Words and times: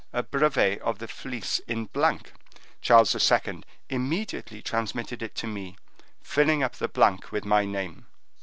a 0.13 0.23
brevet 0.23 0.79
of 0.81 0.97
the 0.97 1.07
Fleece 1.07 1.59
in 1.67 1.85
blank; 1.85 2.33
Charles 2.81 3.13
II. 3.31 3.61
immediately 3.87 4.59
transmitted 4.59 5.21
it 5.21 5.35
to 5.35 5.45
me, 5.45 5.75
filling 6.23 6.63
up 6.63 6.73
the 6.77 6.87
blank 6.87 7.31
with 7.31 7.45
my 7.45 7.65
name." 7.65 8.07